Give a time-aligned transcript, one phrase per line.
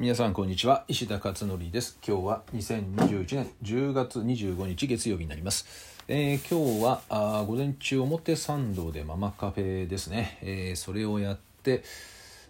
[0.00, 0.86] 皆さんこんにちは。
[0.88, 1.98] 石田勝則です。
[2.02, 5.66] 今日は2021年10月25日月曜日になります、
[6.08, 11.84] えー、今日はあ午前中表参道でママカフェですね、えー、それをやって、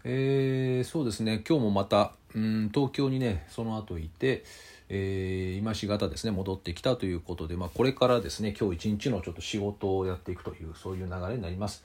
[0.04, 1.42] えー、そうですね。
[1.44, 4.44] 今日もまたうん東京にねその後いて
[4.88, 11.82] えー、今しがたですね戻ってきたということで、まあ、これからですね今日一日のちょっと仕事をやっていくというそういう流れになります。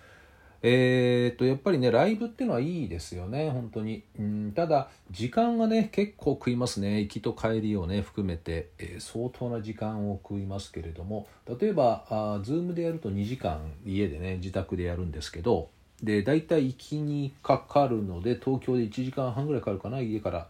[0.67, 4.01] えー、っとやっぱりねライブっていうのはいいですよね本当に。
[4.17, 7.01] うんただ時間がね結構食いますね。
[7.01, 11.27] 行きと帰りをね含めて、えー、相当な時間を食いますけれども。
[11.59, 15.69] 例えばあ Zoom でやると2時間家でね自宅でやるんですけど。
[16.01, 20.47] で大体行きにかかるので東京で1時間半ぐらいかかるかな家から。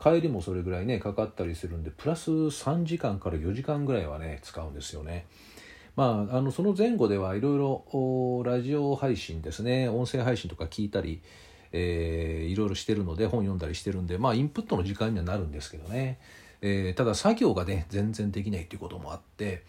[0.00, 5.26] 帰りもそれぐらいねかかったりするんでプラス3時間から4時間ぐらいはね使うんですよね。
[5.98, 9.88] まあ、あのその前後ではいろいろラジオ配信ですね。
[9.88, 11.20] 音声配信とか聞いたり、
[11.72, 16.20] えー、いろいろしてるので本読んだりしてるんで、まあ、インプットの時間にはなるんですけどね、
[16.62, 19.64] えー、ただ作業がね全然できないということもあって、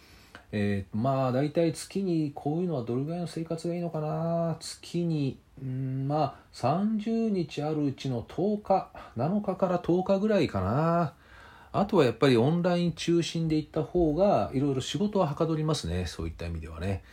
[0.52, 4.56] えー、まあ大体月にこういうのはどれぐらいの生活がいいのかな。
[4.60, 11.14] 月にうんまあ30日あるうちの10日7日から10日ぐらいかな。
[11.72, 17.04] あとはやっぱりオンライン中心で行った方がいろいろ仕事ははかどりますねそういった意味ではね。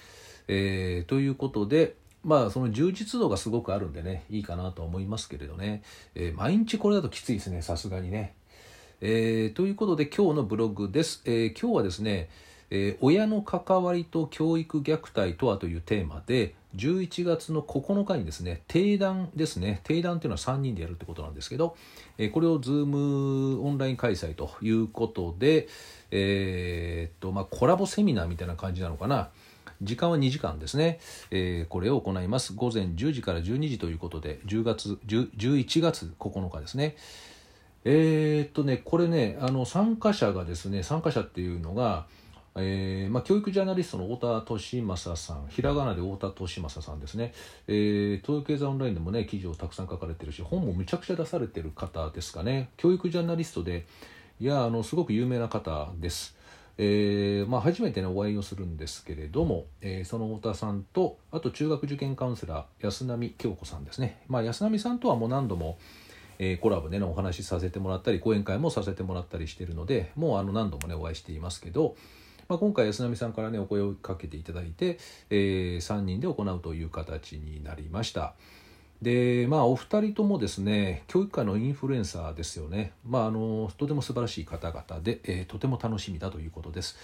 [0.49, 5.83] えー、ということでまあその充実度がすごくあるんでねいいかなと思いますけれどね、
[6.15, 8.35] えー、毎日これだときついですねさすがにね。
[9.03, 11.23] えー、ということで今日のブログです。
[11.27, 12.31] え今日はですね
[12.71, 19.81] え、親の関わりと教育虐待とはというテーマで11月の9日にですね定談ですね。
[19.85, 21.77] 定談というのは3人でやるってことなんですけど、
[22.19, 25.69] え、これを Zoom オンライン開催ということで、
[26.11, 29.31] えー、っとまあ、コラボセミナーみたいな感じなのかな。
[29.83, 32.55] 時間は2時間ですね、えー、これを行います。
[32.55, 36.97] 午前10時から12時ということで10月10 11月9日ですね。
[37.85, 42.07] えー、っとねこれねあの参加者がですね参加者っていうのが
[42.59, 47.35] えーまあ、教育ジャーナリストの太田利正さんひらがなで太田利正さんですね、
[47.69, 52.71] えー、東洋経済オンラインでもね記事をたくさん書かれてるし本もめちゃくちゃ出されてる方ですかね。
[52.77, 53.87] 教育ジャーナリストで
[54.41, 56.37] いやあのすごく有名な方です。
[56.79, 65.79] えーまあ、初めて、ね、お会いをするんですけれども、えー、その太田さんとあと中学受験カウンセラー安波京子さんですね、まあ、安波さんとはもう何度も、
[66.39, 71.97] えー、コラボで、ね、お話しさせてもらったり講演会もさせてもらったりしているのでもうあの何度も、ね、お会いしていますけど、
[72.49, 74.99] まあ、今回安波さんからねお声をかけていただいて、
[75.31, 78.35] えー、3人で行うという形になりました。
[79.03, 86.97] でまあお二人ともですね教育界のインフルエンサーですよね、まあ、あのとても素晴らしい方々で、えー、とても楽しみだということです、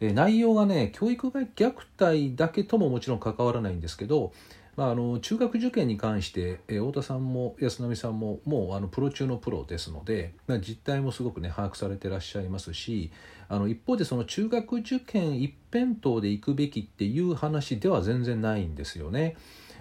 [0.00, 4.32] えー、内容がね教育虐待だけとももちろん関わらないんですけど
[4.80, 13.12] まあ、あの中学受験に関して、えー、太田さんも安波さんももうあのプロ中のプロですので、まあ、実態もすごくね把握されてらっしゃいますし
[13.50, 19.36] あの一方でその中学受験一辺倒で行くべきっていう話では全然ないんですよね。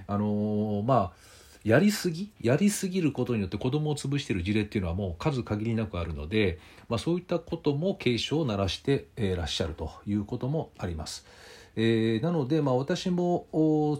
[0.05, 1.11] あのー、まあ
[1.63, 11.25] やりすぎやりすぎることによって子供を潰している事例っていうのはもう数限りなくあるので、まあ、そういったことも警鐘を鳴らしていらっしゃるということもあります。
[11.75, 13.47] えー、なので、まあ、私も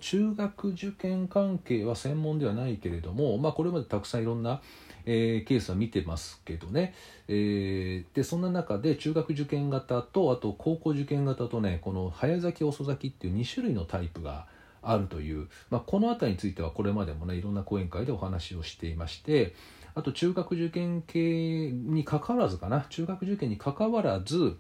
[0.02, 4.62] 中学受験関係は専門ではないけれども、まあ、これまでたくさんいろんな、
[5.06, 6.94] えー、ケースは見てますけどね、
[7.28, 14.48] えー、でそんな中で中学受験型とあと高校受験型とねこの早咲き遅咲きっていう2種類のタイプが
[14.82, 19.54] あるという、まあ、この辺りについてはこれまでもねいろんな講演会でお話をしていまして
[19.96, 24.58] あと中学受験系にかかわらずかな中学受験にかかわらず、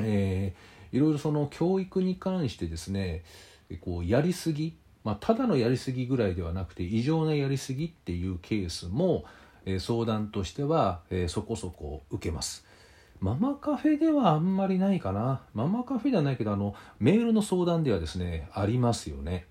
[0.00, 3.24] えーいろいろその教育に関してですね
[3.80, 9.24] こうやりすぎ、まあ、ただのやりすぎぐらいではなくて異常なやりすぎっていうケースも、
[9.66, 12.64] えー、相談としては、えー、そこそこ受けます。
[13.20, 15.42] ママカフェではあんまりないかな。
[15.52, 19.46] ママカフェではないけど、あの、メールの相談ではですね、ありますよね。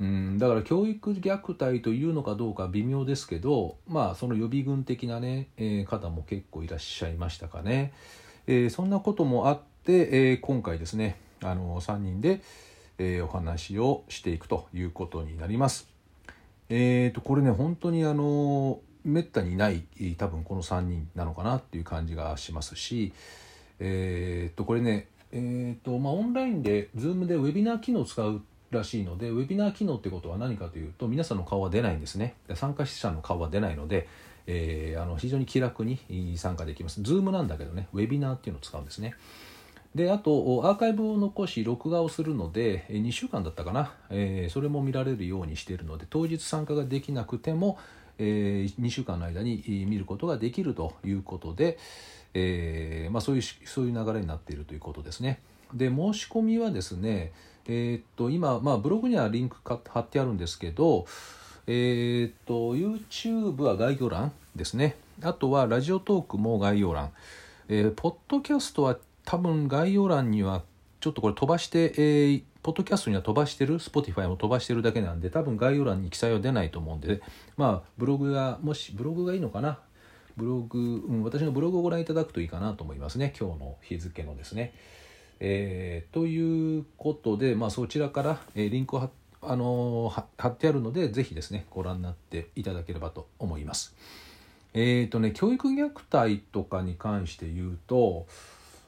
[0.00, 7.92] うん、だから教育虐待というのかどうか微妙ですけど、まあ、その予備軍的なね、えー、方も結構いらっしゃいましたかね。
[8.46, 12.42] えー、そんなこともあっで、えー、今回ですねあの3人で、
[12.98, 15.88] えー、お話をしていくということになります。
[16.68, 19.84] えーと、これね本当にあのめったにない
[20.18, 23.14] 多分この3人なのかなっていう感じがしますし、
[23.80, 32.34] えーと、これね、えーとまあ、オンラインで Zoom でウェビナー機能を使うらしいのでウェビナー機能ってことは何かというと皆さんの顔は出ないんですね。
[32.54, 34.06] 参加者の顔は出ないので、
[34.46, 35.98] えー、あの非常に気楽に
[36.36, 37.00] 参加できます。
[37.00, 39.14] Zoom なんだけどねウェビナーっていうのを使うんですね。
[39.98, 47.78] であとアーカイブを残し録画をするので2週間だったかな、えー、それも見られるようにしているので当日参加ができなくても、
[48.16, 51.78] えー、2週間の間に見ることができるということで、
[52.32, 55.40] えーまあ、そういうそういう流れになっているということですね。
[55.74, 57.32] で申し込みはですね、
[57.66, 61.06] えー、っと今、まあ、ブログにはリンク貼ってあるんですけど、
[61.66, 64.94] えー、っと YouTube は概要欄ですね。
[65.22, 67.10] あとはラジオトークも概要欄、
[67.68, 68.96] えー、ポッドキャストは
[69.28, 70.62] 多分概要欄には
[71.00, 77.20] ちょっとこれ飛ばして、えー、ポッドキャストには飛ばしてる Spotify も飛ばしてるだけなんで多分概要欄に記載は出ないと思うんでね
[77.58, 79.80] まあブログがもしブログがいいのかな？
[80.38, 84.72] ブログ、うん、私のブログをご覧いただくといいかなと思いますね今日の日付のですね。
[85.40, 89.10] えー、ということで、まあ、そちらから、えー、リンクを貼
[89.42, 93.94] あの、貼ってあるのでぜひですねご覧になっていただければと思います。
[94.72, 98.26] えっ、ー、とね教育虐待とかに関して言うと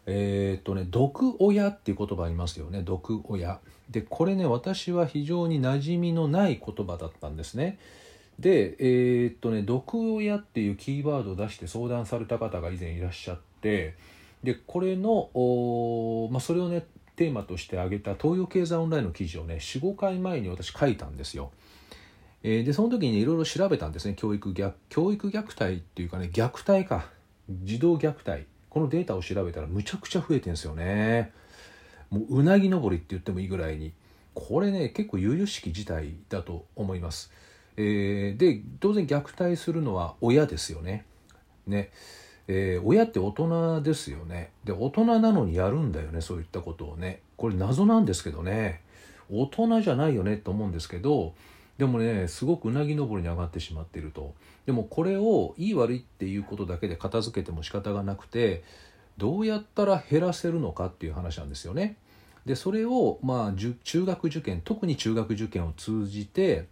[0.07, 3.61] えっ、ー、とね毒親っていう言葉ありますよね毒親。
[3.91, 7.79] でこれね私は非常に馴染みのない言葉だったんですね。
[8.39, 13.95] でえっとね毒親っていうキーワードを出して相談された方が以前いらっしゃって
[14.43, 15.31] でこれの
[16.31, 16.87] まあ、それをね
[17.17, 21.51] テーマとして挙げた東洋経済オンラインの記事をね45回前に私書いたんですよ。
[22.43, 27.11] えー、でその時にいろいろ調べたんですね教育虐教育虐待っていうかね虐待か
[27.51, 31.33] 児童虐待このデータを調べたらむちゃくちゃ増えてんですよね。
[32.11, 33.93] もううなぎ登りって言ってもいいぐらいに
[34.35, 37.33] これね結構悠々しき事態だと思います。
[37.77, 41.05] えー、で当然虐待するのは親ですよね。
[41.67, 41.91] ね
[42.53, 48.83] えー、親って大人ですよねで大人なのにやるんだよねそういったことをねこれ謎なんですけどね
[49.31, 51.35] 大人じゃないよねと思うんですけど
[51.81, 54.35] でもねすごくうなぎ登りに上がってしまっていると
[54.67, 58.63] でもこれをいい悪いっていうことだけで片付けても仕方がなくて
[59.17, 61.97] どうやったら減らせるのかっていう話なんですよね。
[62.45, 66.67] でそれをまあ中学受験特に中学受験を通じて、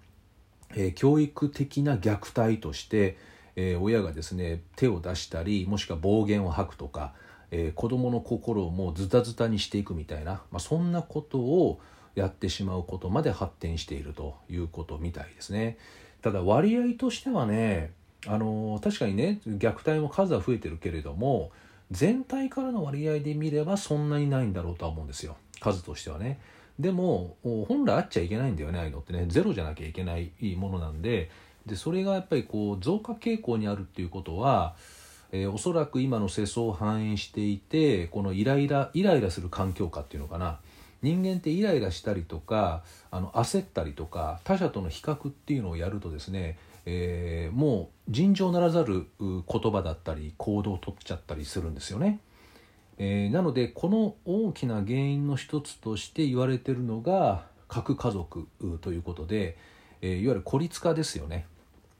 [0.74, 3.16] えー、教育的な虐待として
[3.60, 7.12] えー、親がですね手を出したりもしくは暴言を吐くとか、
[7.50, 11.80] えー、子どもの心をもうズタズタにしていくみたいな、まあ、そんなことを
[12.14, 15.78] やってしまうことまで発展しているということみたいですね。
[16.22, 17.92] ただ割合としてはね
[18.26, 21.52] あの確かにね虐待も数は増えてるけれども
[21.90, 26.40] 全体からの割合で見ればそんなにないんだろうとは思うんですよ数としてはね。
[26.78, 31.28] でも本来あっちゃいけないんだよねああいうのってねゼロじゃなきゃいけないものなんで
[31.66, 34.76] でそれがやっぱりこう増加傾向にあるっていうことは、
[35.32, 40.60] えー、おそらく今の世相を反映していてこのイライライライラする環境下っていうのかな
[41.02, 49.42] 人間ってイライラしたりとかあの焦ったりとか他者との比較っていうのをやるとですね、えー、もう尋常ならざる言
[49.72, 52.20] 葉だったり行動をとっちゃったりするんですよね。
[52.98, 58.48] えー、なのでこの大きな原因の一つとして言われてるのが核家族
[58.80, 59.56] ということで、
[60.00, 61.46] えー、いわゆる孤立化ですよね。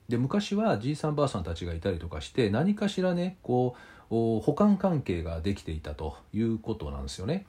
[0.08, 3.76] で昔はじいさんばあさんたちがいたりとかして何かしらねこ
[4.10, 7.46] う補完関係ができていたということなんですよね。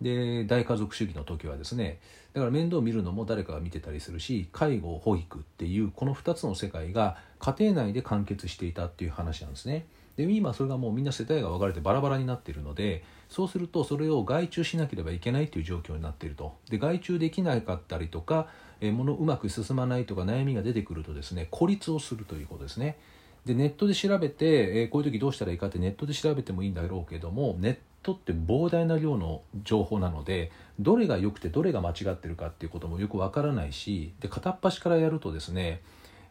[0.00, 1.98] で大家族主義の時はですね
[2.32, 9.86] だから面倒を見るのも誰かが見てたりするし介護保育っていうこの2つの世界が家庭内で完結していたっていう話なんですね。
[10.16, 18.48] で今それがもうみんな世帯が分かれてバラバラになっているのでそうするとそれを外注しなければいけないという状況になっているとで外注できなかったりとか
[18.80, 22.98] えものうまく進まないとか悩みが出てくるとですね孤立をするということですね。
[23.44, 35.82] でネットで調べて、えこういう時どうしたらいいかってネットで調べてもいいんだろうけどもネッとって膨大な量の情報なのでどれが良くてどれが間違ってるかっていうこともよくわからないしで片っ端からやるとですね、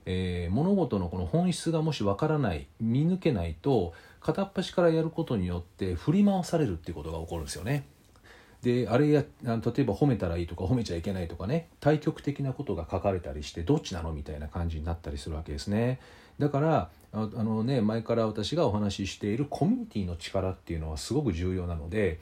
[0.06, 7.86] えー、物事のこの本質がもしわからない見抜けないと片っ端からやることによって振り回されるっていうことが起こるんですよね。
[8.64, 16.00] であれや例えば褒めたらいいとか褒めちゃいけないとかね対極的なことが書かれたりしてどっちなのみたいな感じになったりするわけですね。
[16.40, 22.20] だからあのね前から私がお話ししているコミュニティの力っていうのはすごく重要なので、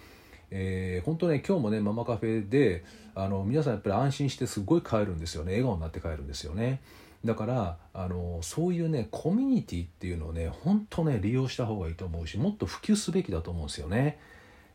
[0.50, 5.54] えー、本当ね今日もねママカフェであの皆さんやっぱり安心してすごい帰るんですよね。
[5.54, 6.82] 笑顔になって帰るんですよね。
[7.26, 14.20] だからあのそういうねコミュニティっていうのをね本当ね利用した方がいいと思うしもっと普及すべきだと思うんですよね。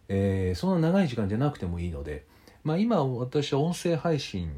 [0.08, 2.24] えー、そんな長い時間じゃなくてもいいので、
[2.64, 4.50] まあ、今私は音声配信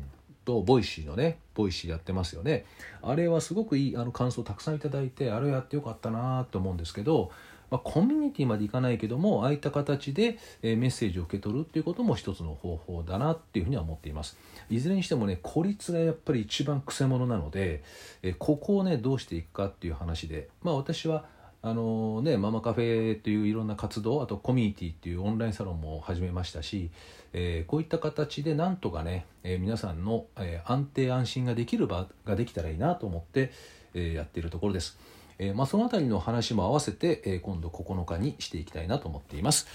[0.44, 2.64] と Voicy のね Voicy やってますよね。
[3.02, 7.30] あれはすごくいいあの感想をたくさんいただいてあれをやってよかったなと思うんですけど、
[7.70, 14.36] まあ、コミュニティまでいかないけどもああいった形で、えメッセージを受け取るっていうことも一つの方法だなっていうふうには思っています。
[14.68, 17.82] いずれにしてもね孤立がやっぱり一番くせ者なので、
[18.22, 21.26] えここをねどうしていくかっていう話でまあ私は
[21.66, 26.90] あのね、ママカフェといういろんな活動あとコミュニティっていうオンラインサロンも始めましたし、
[27.32, 33.50] えー、こういった形でなんとかね、えー、皆さんの、えー、安定安心ができる場ができたらいいなと思って、
[33.94, 34.98] えやっているところです。
[35.38, 39.66] えまあ、その辺りの話も合わせて、え今度9日にしていきたいなと思っています。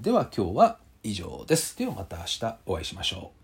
[0.00, 1.76] では今日は以上です。
[1.76, 3.43] ではまた明日お会いしましょう。